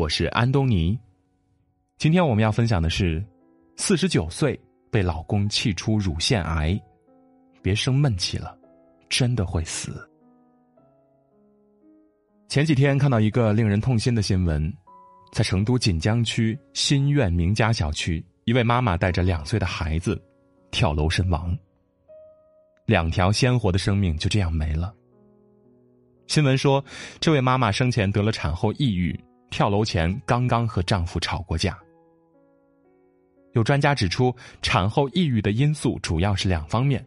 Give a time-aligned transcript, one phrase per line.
[0.00, 0.98] 我是安东尼。
[1.98, 3.22] 今天我们要分享的是：
[3.76, 4.58] 四十九岁
[4.90, 6.80] 被老公气出乳腺癌，
[7.60, 8.56] 别生闷气了，
[9.10, 9.92] 真的会死。
[12.48, 14.72] 前几天看到一个令人痛心的新闻，
[15.32, 20.18] 在成都锦江区新苑名家小区，一位妈妈带着两岁的孩子
[20.70, 21.54] 跳楼身亡，
[22.86, 24.94] 两条鲜活的生命就这样没了。
[26.26, 26.82] 新闻说，
[27.20, 29.14] 这位妈妈生前得了产后抑郁，
[29.50, 31.78] 跳楼前刚刚和丈夫吵过架。
[33.52, 37.04] 有专家指出，产后抑郁的因素主要是两方面，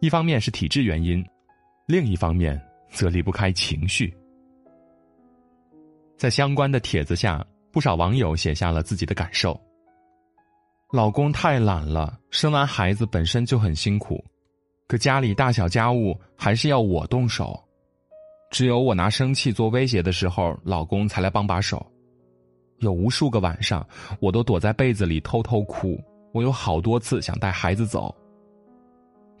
[0.00, 1.24] 一方面是体质原因，
[1.86, 4.12] 另一方面则离不开情绪。
[6.16, 9.58] 在相关的帖子下，不少网友写下了自己的感受：
[10.92, 14.22] 老公太懒了，生完孩子本身就很辛苦，
[14.88, 17.58] 可家里大小家务还是要我动手。
[18.50, 21.84] 只有我拿生气做威胁的时候，老公才来帮把手。
[22.78, 23.86] 有无数个晚上，
[24.18, 25.98] 我都躲在被子里偷偷哭。
[26.32, 28.14] 我有好多次想带孩子走，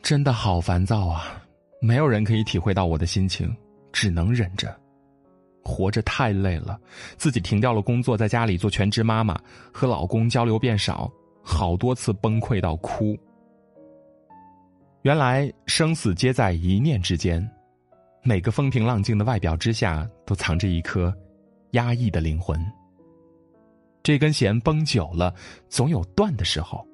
[0.02, 1.42] 真的好烦躁啊！
[1.80, 3.54] 没有人可以体会到我的心情，
[3.92, 4.74] 只能忍着。
[5.62, 6.78] 活着太累了，
[7.16, 9.38] 自己停掉了工作，在家里做全职妈妈，
[9.72, 11.10] 和老公交流变少，
[11.42, 13.16] 好多次崩溃到哭。
[15.02, 17.48] 原来生死皆在一念之间。
[18.22, 21.14] 每个风平浪静的外表之下，都藏着一颗
[21.70, 22.60] 压抑的灵魂。
[24.02, 25.34] 这根弦绷久了，
[25.68, 26.86] 总有断的时候。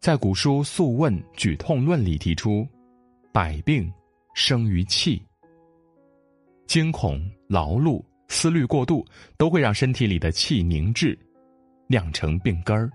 [0.00, 2.66] 在古书《素问·举痛论》里提出
[3.32, 3.90] ：“百病
[4.34, 5.26] 生于气，
[6.66, 7.18] 惊恐、
[7.48, 9.02] 劳碌、思虑过度，
[9.38, 11.18] 都会让身体里的气凝滞，
[11.86, 12.90] 酿成病根儿。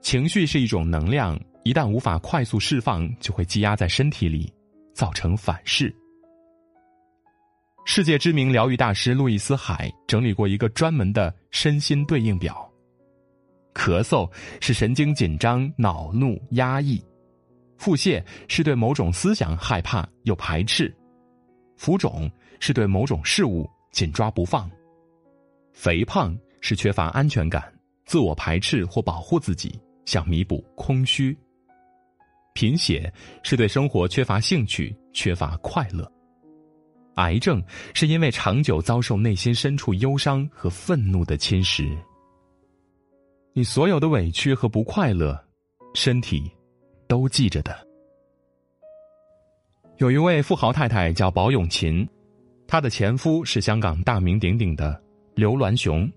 [0.00, 4.52] 情绪是一种能量。”一旦无法快速释放，就会积压在身体里，
[4.94, 5.94] 造成反噬。
[7.84, 12.70] 世界知名疗愈大师路易斯·海整理过一个专门的身心对应表：
[13.74, 14.30] 咳嗽
[14.60, 17.02] 是神经紧张、恼怒、压抑；
[17.76, 20.86] 腹泻是对某种思想害怕又排斥；
[21.76, 22.30] 浮肿
[22.60, 24.68] 是对某种事物紧抓不放；
[25.72, 27.72] 肥胖是缺乏安全感、
[28.04, 31.36] 自我排斥或保护自己，想弥补空虚。
[32.52, 33.12] 贫血
[33.42, 36.04] 是对生活缺乏兴趣、缺乏快乐；
[37.16, 37.62] 癌症
[37.94, 41.96] 是因为长久遭受内心深处忧伤和愤怒的侵蚀。
[43.52, 45.38] 你所有的委屈和不快乐，
[45.94, 46.50] 身体
[47.08, 47.86] 都记着的。
[49.98, 52.08] 有一位富豪太太叫宝永琴，
[52.66, 55.00] 她的前夫是香港大名鼎鼎的
[55.34, 56.10] 刘銮雄。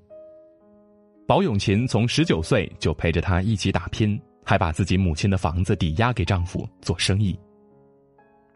[1.27, 4.19] 宝永琴从十九岁就陪着他一起打拼。
[4.46, 7.38] 还把自己母亲的房子抵押给丈夫做生意，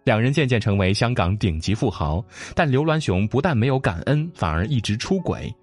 [0.04, 2.24] 两人渐渐成为香港顶级富豪。
[2.56, 5.54] 但刘銮雄不但没有感恩，反而一直出轨。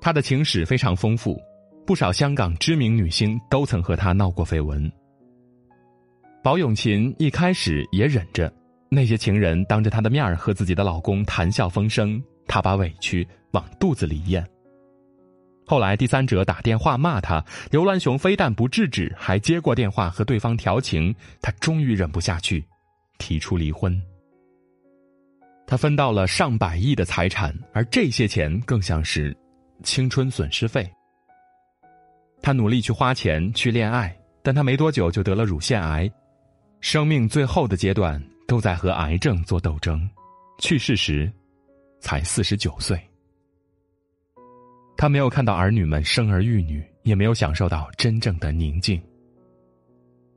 [0.00, 1.38] 他的情史非常丰富，
[1.86, 4.90] 不少香港知名女星都曾和他闹过绯闻。
[6.42, 8.50] 宝永琴一开始也忍着，
[8.88, 14.42] 那些情人当着她的面和自己的老公谈笑风生，她把委屈往肚子里咽。
[15.70, 21.14] 后来，第三者打电话骂他，刘銮雄非但不制止，还接过电话和对方调情。
[21.40, 22.66] 他终于忍不下去，
[23.18, 23.96] 提出离婚。
[25.68, 29.32] 他分到了上百亿的财产，而这些钱更像是
[29.84, 30.90] 青春损失费。
[32.42, 36.10] 他努力去花钱去恋爱，但他没多久就得了乳腺癌，
[36.80, 40.10] 生命最后的阶段都在和癌症做斗争。
[40.58, 41.32] 去世时，
[42.00, 43.00] 才四十九岁。
[45.00, 49.00] 他没有看到儿女们生儿育女，也没有享受到真正的宁静。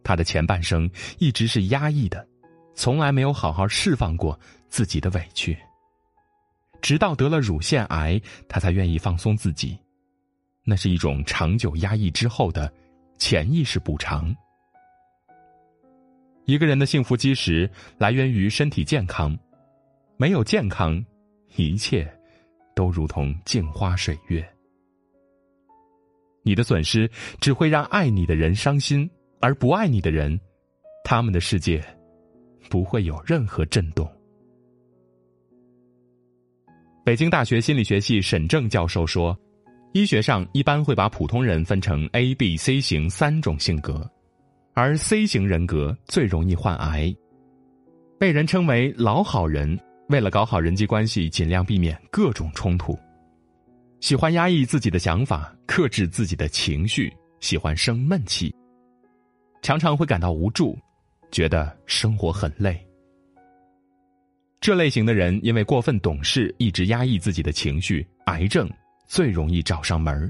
[0.06, 2.25] 他的前半生一直是压抑的，
[2.73, 5.57] 从来没有好好释放过自己的委屈。
[6.81, 9.78] 直到得了乳腺癌，他才愿意放松自己。
[10.63, 12.73] 那是一种长久压抑之后的
[13.18, 14.34] 潜意识补偿。
[16.46, 19.38] 一个人的幸福基石来源于身体健康，
[20.16, 21.05] 没有健康，
[21.58, 22.09] 一切
[22.73, 24.41] 都如同镜花水月。
[26.43, 27.09] 你的损失
[27.40, 29.09] 只会让爱你的人伤心，
[29.40, 30.40] 而不爱你的人，
[31.03, 31.84] 他们的世界
[32.69, 34.09] 不会有任何震动。
[37.05, 39.37] 北京大学心理学系沈正教授说，
[39.93, 44.09] 医学上一般会把普通人分成 A、B、C 型三种性格，
[44.73, 47.13] 而 C 型人格最容易患癌，
[48.19, 49.79] 被人称为老好人。
[50.09, 52.97] 为了搞好人际关系，尽量避免各种冲突。
[54.03, 57.09] 喜欢压抑自己的想法，克制自己的情绪，
[57.40, 58.53] 喜欢生闷气，
[59.61, 60.78] 常常会感到无助，
[61.32, 62.85] 觉得生活很累。
[64.59, 68.70] 这类型的人因为过分懂事，一直压抑自己的情绪，癌症
[69.08, 70.29] 最容易找上门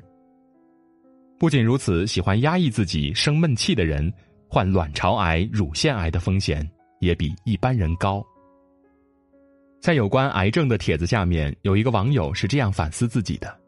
[1.39, 4.13] 不仅如此，喜欢压抑自己、生闷气的人，
[4.47, 6.63] 患卵巢癌、乳腺癌的风险
[6.99, 8.23] 也比一般人高。
[9.81, 13.59] 在有关癌症的帖子下面，有一个网友是这样反思自己的：“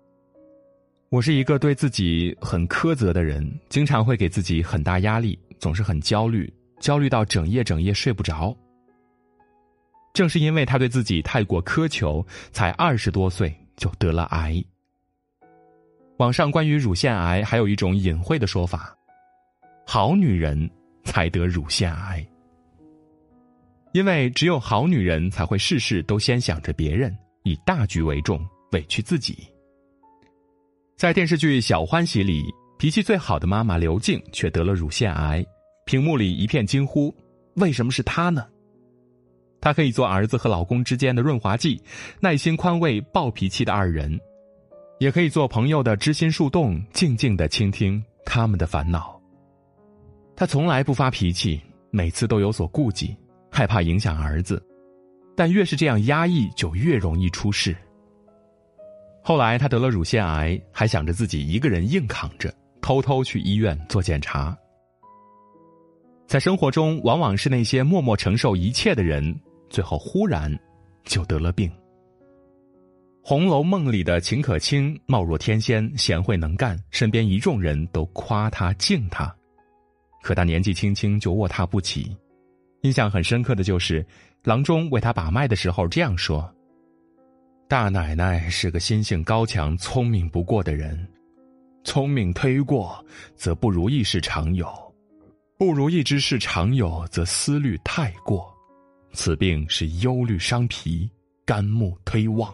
[1.16, 8.54] 我是一个对自己很苛责的人，经常会给自己很大压力，总是很焦虑，焦虑到整夜整夜睡不着。
[10.14, 12.22] 正是因为他对自己太过苛求，
[12.52, 14.62] 才二十多岁就得了癌。”
[16.20, 18.94] 网上关于乳腺癌还有一种隐晦的说法：
[19.88, 20.70] 好女人
[21.06, 22.28] 才得乳腺癌。
[23.94, 29.48] 因为只有好女人才会事事都先想着别人，以大局为重，委屈自己。
[30.96, 32.46] 在电视剧《小欢喜》里，
[32.78, 35.46] 脾气最好的妈妈刘静却得了乳腺癌，
[35.86, 37.14] 屏幕里一片惊呼
[37.58, 38.48] ：“为什么是她呢？”
[39.60, 41.82] 她可以做儿子和老公之间的润滑剂，
[42.22, 44.18] 耐心宽慰暴脾气的二人。
[45.00, 49.22] 也可以做朋友的知心树洞，静静的倾听他们的烦恼。
[50.34, 53.14] 他从来不发脾气，每次都有所顾忌，
[53.52, 54.66] 害怕影响儿子，
[55.36, 57.76] 但越是这样压抑，就越容易出事。
[59.28, 64.56] 后来他得了乳腺癌，还想着自己一个人硬扛着，偷偷去医院做检查。
[66.28, 69.36] 在生活中，往往是那些默默承受一切的人，
[69.68, 70.56] 最后忽然
[71.06, 71.68] 就得了病。
[73.24, 79.36] 《红楼梦》里的秦可卿貌若天仙，贤惠能干，身边一众人都夸她敬她，
[80.22, 82.16] 可她年纪轻轻就卧榻不起。
[82.84, 84.06] 印象很深刻的就是，
[84.44, 86.48] 郎中为她把脉的时候这样说
[87.68, 90.96] ：“大奶奶是个心性高强、聪明不过的人，
[91.84, 93.04] 聪明忒过，
[93.36, 94.68] 则不如意事常有；
[95.58, 98.54] 不如意之事常有，则思虑太过。
[99.14, 101.10] 此病是忧虑伤脾，
[101.44, 102.54] 肝木忒旺。”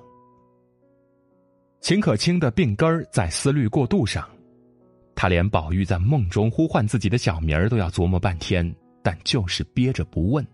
[1.82, 4.26] 秦可卿的病根儿在思虑过度上，
[5.14, 8.74] 他连宝玉在梦中呼唤自己的小名儿都要琢磨半天，
[9.04, 10.48] 但就是憋着不问。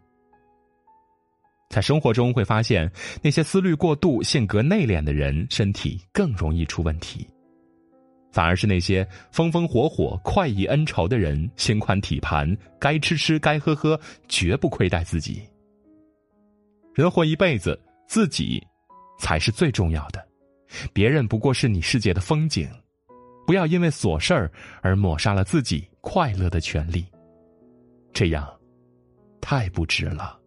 [1.69, 2.89] 在生活中会发现，
[3.21, 7.27] 那些思虑过度、性格内敛的人，身体更容易出问题；
[8.31, 15.41] 反而是那些风风火火、快意恩仇的人，心宽体盘，该吃吃，该喝喝，绝不亏待自己。
[16.95, 18.65] 人活一辈子，自己
[19.19, 20.25] 才是最重要的。
[20.93, 22.67] 别人不过是你世界的风景，
[23.45, 27.05] 不要因为琐事儿而抹杀了自己快乐的权利，
[28.13, 28.49] 这样
[29.41, 30.39] 太不值了。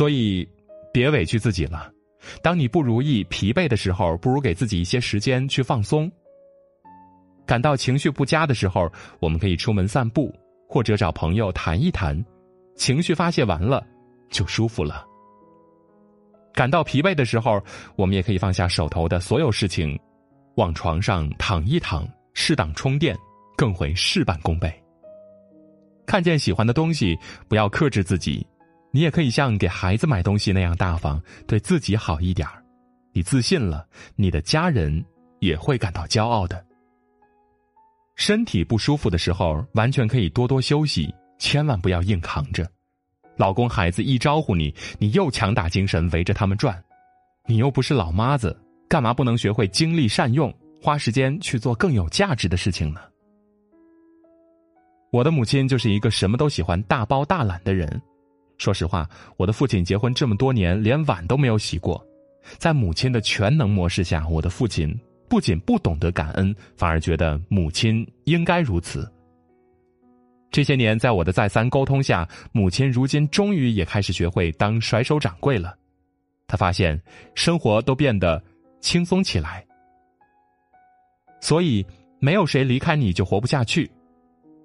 [0.00, 0.48] 所以，
[0.94, 1.92] 别委屈自己了。
[2.40, 6.10] 当你不如意、疲惫的时候，不如给自己一些时间去放松。
[7.44, 10.34] 感到情绪不佳的时候，我们可以出门散步，
[10.66, 12.18] 或者找朋友谈一谈，
[12.76, 13.86] 情绪发泄完了，
[14.30, 15.04] 就舒服了。
[16.54, 17.62] 感到疲惫的时候，
[17.94, 20.00] 我们也可以放下手头的所有事情，
[20.54, 23.14] 往床上躺一躺，适当充电，
[23.54, 24.72] 更会事半功倍。
[26.06, 27.14] 看见喜欢的东西，
[27.50, 28.46] 不要克制自己，
[28.92, 32.48] 你也可以像给孩子买东西那样大方，对自己好一点
[33.12, 35.04] 你自信了，你的家人
[35.40, 36.64] 也会感到骄傲的。
[38.16, 42.68] 身体不舒服的时候，完全可以多多休息，千万不要硬扛着。
[43.36, 46.82] 老公孩子一招呼你，你又强打精神围着他们转，
[47.46, 48.54] 你又不是老妈子，
[48.88, 53.00] 干嘛不能学会精力善用，花时间去做更有价值的事情呢？
[55.10, 58.00] 我的母亲就是一个什么都喜欢大包大揽的人。
[58.60, 62.06] 说实话，我的父亲结婚这么多年，连碗都没有洗过。
[62.58, 64.94] 在母亲的全能模式下，我的父亲
[65.30, 69.10] 不仅不懂得感恩，反而觉得母亲应该如此。
[70.50, 75.74] 这些年，在我的再三沟通下，母亲如今终于也开始学会当甩手掌柜了。
[76.46, 77.00] 她发现
[77.34, 78.42] 生活都变得
[78.80, 79.64] 轻松起来，
[81.40, 81.86] 所以
[82.18, 83.90] 没有谁离开你就活不下去。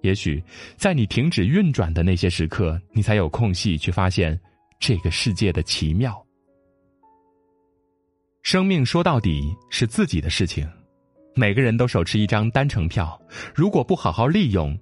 [0.05, 0.41] 也许
[0.77, 4.39] 在你停止运转的那些时刻，你才有空隙去发现
[4.79, 6.24] 这个世界的奇妙。
[8.43, 10.69] 生命说到底是自己的事情，
[11.33, 13.19] 每个人都手持一张单程票，
[13.55, 14.77] 如果不好好利用。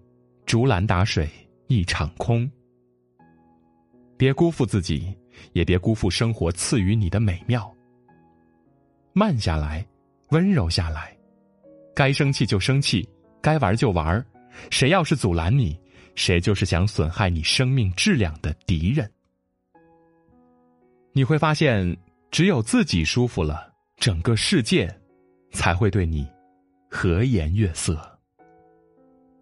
[0.46, 1.30] 竹篮打水
[1.68, 2.52] 一场空，
[4.18, 5.16] 别辜负自己，
[5.54, 7.74] 也别辜负生活赐予你的美妙。
[9.14, 9.84] 慢下来，
[10.32, 11.16] 温柔下来，
[11.96, 13.08] 该生气就生气，
[13.42, 14.26] 该玩就玩儿。
[14.70, 15.80] 谁要是阻拦你，
[16.16, 19.10] 谁就是想损害你生命质量的敌人。
[21.14, 21.96] 你会发现，
[22.32, 24.94] 只有自己舒服了，整个世界
[25.52, 26.28] 才会对你
[26.90, 28.13] 和颜悦色。